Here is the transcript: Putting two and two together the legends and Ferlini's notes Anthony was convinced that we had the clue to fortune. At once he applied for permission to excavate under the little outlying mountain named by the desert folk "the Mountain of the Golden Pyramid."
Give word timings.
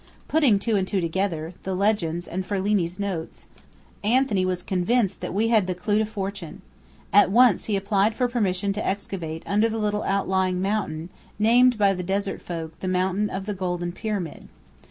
Putting 0.27 0.57
two 0.57 0.75
and 0.77 0.87
two 0.87 0.99
together 0.99 1.53
the 1.61 1.75
legends 1.75 2.27
and 2.27 2.43
Ferlini's 2.43 2.97
notes 2.97 3.45
Anthony 4.03 4.45
was 4.45 4.63
convinced 4.63 5.21
that 5.21 5.31
we 5.31 5.49
had 5.49 5.67
the 5.67 5.75
clue 5.75 5.99
to 5.99 6.07
fortune. 6.07 6.63
At 7.13 7.29
once 7.29 7.65
he 7.65 7.75
applied 7.75 8.15
for 8.15 8.27
permission 8.27 8.73
to 8.73 8.83
excavate 8.83 9.43
under 9.45 9.69
the 9.69 9.77
little 9.77 10.01
outlying 10.01 10.59
mountain 10.59 11.09
named 11.37 11.77
by 11.77 11.93
the 11.93 12.01
desert 12.01 12.41
folk 12.41 12.79
"the 12.79 12.87
Mountain 12.87 13.29
of 13.29 13.45
the 13.45 13.53
Golden 13.53 13.91
Pyramid." 13.91 14.47